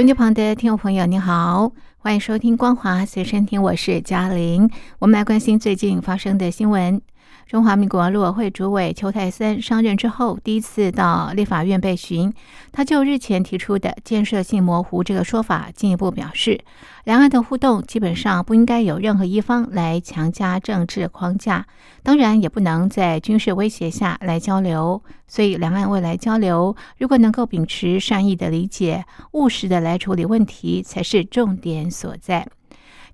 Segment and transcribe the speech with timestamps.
[0.00, 4.70] 收音机旁的听众朋友，你好，欢迎收听《光华随身听》，我是嘉玲。
[4.98, 7.02] 我们来关心最近发生的新闻。
[7.50, 12.32] 中华民国陆委会主委邱泰森上任之后，第一次到立法院被询，
[12.70, 16.60] 他就日前提出的建设性模糊这个说法，进一步表示，
[17.02, 21.66] 两岸的互动基本上不应该有任何一方来强加政治框架，
[22.04, 25.02] 当然也不能在军事威胁下来交流。
[25.26, 32.46] 所以，两岸未来交流如果能够秉持善意的理解，务实的来处理问题，才是重点所在。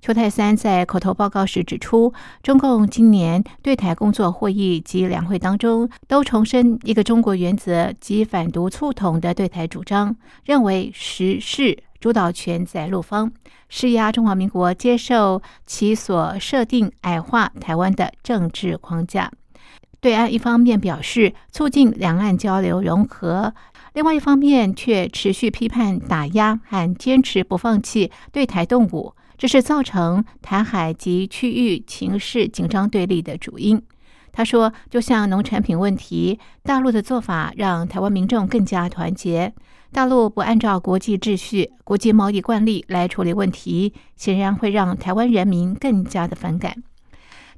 [0.06, 13.32] 邱泰三在口头报告时指出，中共今年对台工作会议及两会当中，都重申一个中国原则及反独促统的对台主张，认为实事主导权在陆方，
[13.68, 19.32] 施压中华民国接受其所设定矮化台湾的政治框架。
[20.00, 23.52] 对岸一方面表示促进两岸交流融合，
[23.94, 29.12] 另外一方面却持续批判打压和坚持不放弃对台动武。
[29.38, 33.82] 这是造成台海及区域情势紧张对立的主因。
[34.32, 39.54] 他说：“就像农产品问题，大陆的做法让台湾民众更加团结。
[39.92, 46.82] 大陆不按照国际秩序、国际贸易惯例来处理问题，显然会让台湾人民更加的反感。”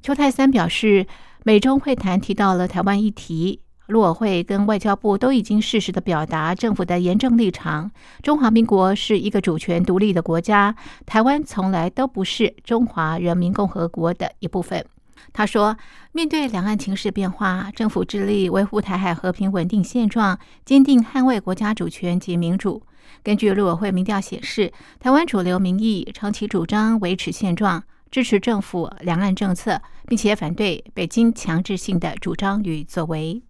[0.01, 1.05] 邱泰三表示，
[1.43, 3.59] 美中会谈提到了台湾议题。
[3.89, 7.91] 陆委会跟外交部都已经适时的表达政府的严正立场。
[8.21, 14.85] 中华民国是一个主权独立的国家，台湾从来都不是中华人民共和国的一部分。
[15.33, 15.75] 他说，
[16.11, 22.81] 面对两岸情势变化，政府致力维护台海和平稳定现状，坚定捍卫国家主权及民主。
[23.23, 33.41] 根据陆委会民调显示，台湾主流民意长期主张维持现状，支持政府两岸政策，并且反对北京强制性的主张与作为。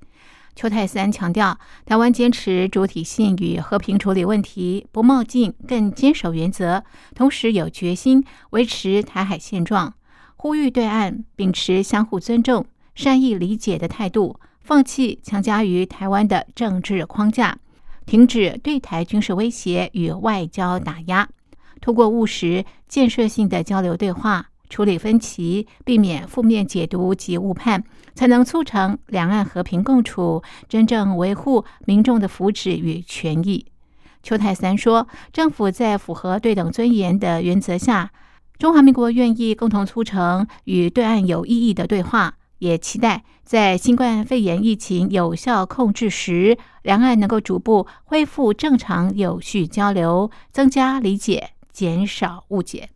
[0.56, 6.84] 邱泰三强调，台湾坚持主体性与和平处理问题，不冒进，更坚守原则，
[7.16, 9.94] 同时有决心维持台海现状，
[10.36, 17.58] 呼吁对岸秉持相互尊重、善意理解的态度，放弃强加于台湾的政治框架，
[18.06, 21.30] 停止对台军事威胁与外交打压，
[21.80, 24.48] 通过务实、建设性的交流对话。
[24.70, 27.84] 处理分歧，避免负面解读及误判，
[28.20, 33.66] 才能促成两岸和平共处，真正维护民众的福祉与权益。
[34.22, 38.12] 邱泰三说，政府在符合对等尊严的原则下，
[38.58, 52.90] 中华民国愿意共同促成与对岸有意义的对话，也期待在新冠肺炎疫情有效控制时，两岸能够逐步恢复正常有序交流，增加理解，减少误解。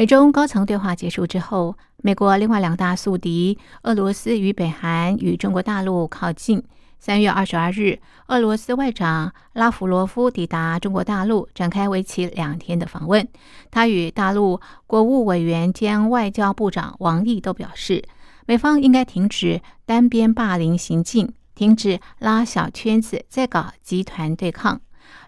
[0.00, 6.64] 美中高层对话结束之后，美国另外两大宿敌俄罗斯与北韩与中国大陆靠近。
[6.98, 13.28] 三月二十二日，俄罗斯外长拉夫罗夫抵达中国大陆，展开为期两天的访问。
[13.70, 18.02] 他与大陆国务委员兼外交部长王毅都表示，
[18.46, 24.80] 美方应该停止单边霸凌行径，停止拉小圈子，再搞集团对抗。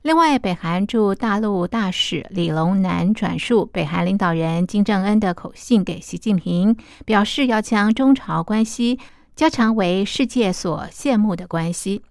[0.03, 8.99] 另外，北韩驻大陆大使李龙南转述北韩领导人金正恩的口信给习近平，表示要将中朝关系
[9.37, 12.03] 加强为世界所羡慕的关系。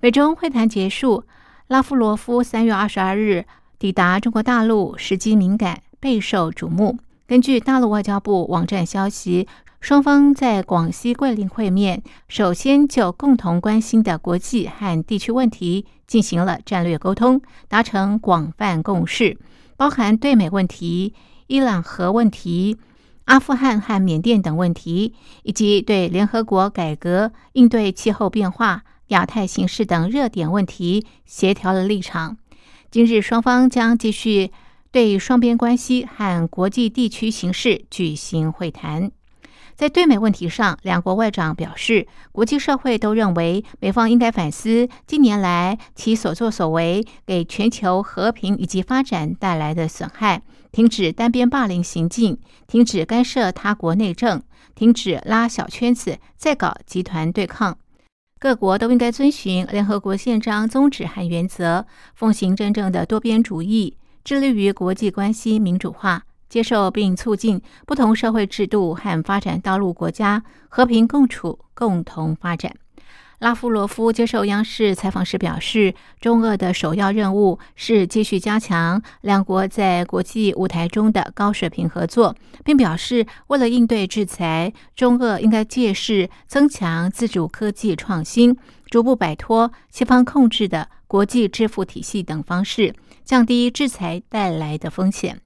[0.00, 1.24] 美中会谈结束，
[1.68, 3.44] 拉夫罗夫三月二十二日
[3.78, 6.98] 抵达中国大陆，时机敏感，备受瞩目。
[7.26, 9.46] 根据大陆外交部网站消息。
[9.86, 19.38] 双方在广西桂林会面，首先就共同关心的国际和地区问题进行了战略沟通，达成广泛共识，
[19.76, 21.14] 包含对美问题、
[21.46, 22.78] 伊朗核问题、
[23.26, 32.36] 阿富汗和缅甸等问题，以及对联合国改革、应对气候变化、亚太形势等热点问题协调了立场。
[32.90, 34.50] 今日双方将继续
[34.90, 39.12] 对双边关系和国际地区形势举行会谈。
[39.76, 50.42] 在对美问题上，两国外长表示，国际社会都认为美方应该反思近年来其所作所为给全球和平以及发展带来的损害，
[50.72, 54.42] 停止单边霸凌行径，停止干涉他国内政，
[54.74, 57.76] 停止拉小圈子，再搞集团对抗。
[58.38, 66.25] 各国都应该遵循联合国宪章宗旨和原则，奉行真正的多边主义，致力于国际关系民主化。
[66.48, 72.74] 接受并促进不同社会制度和发展道路国家和平共处、共同发展。
[73.38, 82.34] 拉夫罗夫接受央视采访时表示，中俄的首要任务是继续加强两国在国际舞台中的高水平合作，
[82.64, 88.56] 并表示，为了应对制裁，中俄应该借势增强自主科技创新，
[88.86, 95.42] 逐步摆脱西方控制的国际支付体系等方式，降低制裁带来的风险。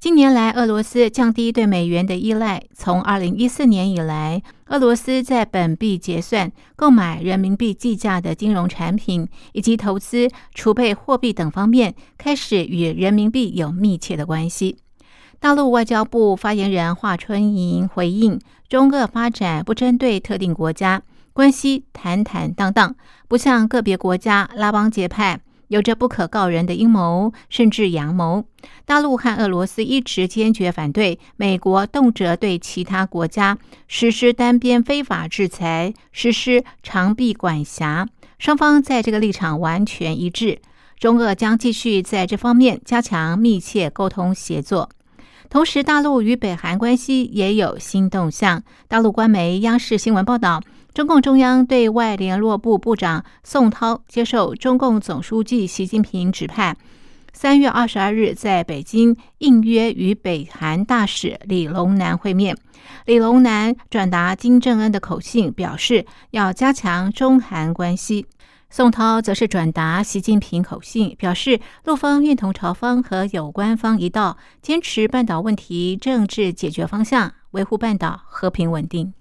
[0.00, 2.62] 近年来，俄罗斯降低对美元的依赖。
[2.72, 14.78] 从二零一四年以来，俄罗斯在本币结算、购买人民币计价的金融产品以及投资、储备货币等方面，开始与人民币有密切的关系。
[15.38, 21.02] 大陆外交部发言人华春莹回应：“中俄发展不针对特定国家，
[21.34, 22.96] 关系坦坦荡荡，
[23.28, 28.44] 不像个别国家拉帮结派。”有着不可告人的阴谋，甚至阳谋。
[28.84, 33.56] 大陆和俄罗斯一直坚决反对美国动辄对其他国家
[33.86, 40.60] 实施单边非法制裁、实施长臂管辖，双方在这个立场完全一致。
[40.98, 44.90] 中俄将继续在这方面加强密切沟通协作。
[45.48, 48.64] 同时，大陆与北韩关系也有新动向。
[48.88, 50.60] 大陆官媒央视新闻报道。
[50.92, 56.76] 中共中央对外联络部部长宋涛接受中共总书记习近平指派，
[57.32, 62.56] 三月二十二日在北京应约与北韩大使李龙南会面。
[63.06, 68.26] 李龙南转达金正恩的口信，表示要加强中韩关系。
[68.68, 79.12] 宋涛则是转达习近平口信，表示陆方愿同朝方和有关方一道，坚持半岛问题政治解决方向，维护半岛和平稳定。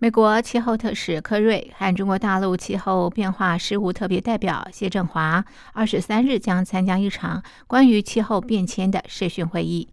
[0.00, 9.88] 美国气候特使科瑞和中国大陆气候变化事务特别代表谢振华二十三日将参加一场关于气候变迁的视讯会议。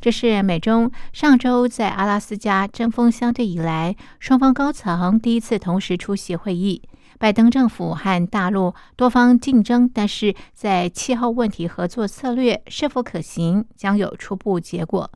[0.00, 6.80] 这是美中上周在阿拉斯加针锋相对以来，双方高层第一次同时出席会议。
[7.18, 15.10] 拜登政府和大陆多方竞争，但是在气候问题合作策略是否可行，将有初步结果。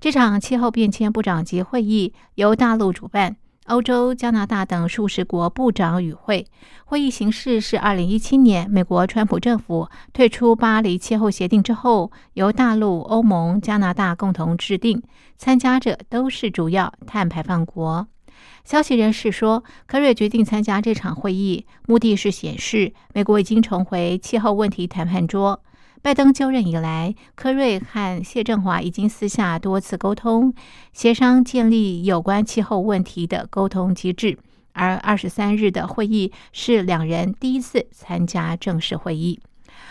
[0.00, 3.36] 这场气候变迁部长级会议由大陆主办。
[3.66, 6.46] 欧洲、加拿大等数十国部长与会。
[6.84, 15.02] 会议形式是二零一七年美国川普政府退出巴黎气候协定之后，由大陆、欧盟、加拿大共同制定。
[15.36, 18.06] 参加者都是主要碳排放国。
[18.64, 25.60] 消息人士说，科瑞决定参加这场会议，目的是显示美国已经重回气候问题谈判桌。
[26.02, 30.54] 拜登就任以来，科瑞和谢振华已经私下多次沟通，
[30.92, 34.38] 协商建立有关气候问题的沟通机制。
[34.72, 39.40] 而二十三日的会议是两人第一次参加正式会议。《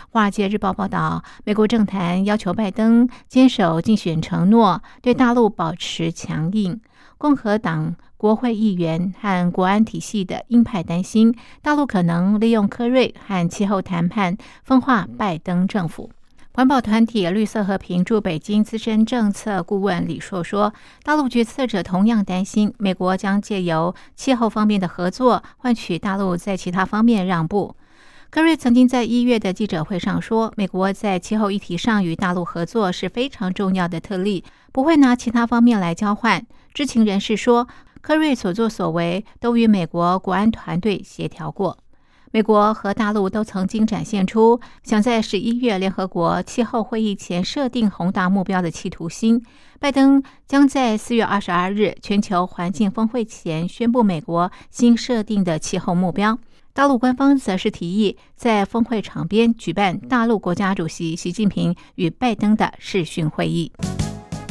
[0.09, 6.79] 华尔街日报》报道，美国政坛要求拜登坚守竞选承诺，对大陆保持强硬。
[7.17, 7.95] 共和党。
[8.17, 16.09] 国会议员和国安体系的鹰派担心，大陆可能利用科瑞和气候谈判分化拜登政府。
[16.53, 20.73] 环保团体绿色和平驻北京资深政策顾问李硕说
[21.03, 27.75] ：“大陆决策者同样担心，美国将借由气候方面的合作，换取大陆在其他方面让步。”
[28.35, 37.65] 科瑞曾经在一月的记者会上说：“美国在气候议题上与大陆合作是非常重要的特例，不会拿其他方面来交换。”知情人士说。
[38.01, 41.77] 科瑞所作所为都与美国国安团队协调过。
[42.31, 49.41] 美国和大陆都曾经展现出想在十一月联合国气候会议前设定宏大目标的企图心。
[49.79, 56.37] 拜登将在四月二十二日全球环境峰会前宣布美国新设定的气候目标。
[56.75, 63.71] 大陆官方则是提议在峰会场边举办大陆国家主席习近平与拜登的视讯会议。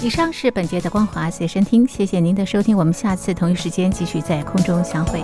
[0.03, 5.23] 以上是本节的光华随身听，谢谢您的收听，我们下次同一时间继续在空中相会。